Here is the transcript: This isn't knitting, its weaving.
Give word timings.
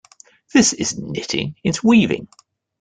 This 0.51 0.73
isn't 0.73 1.11
knitting, 1.11 1.57
its 1.63 1.83
weaving. 1.83 2.27